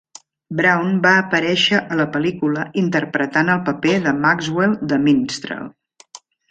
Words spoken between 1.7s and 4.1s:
a la pel·lícula interpretant el paper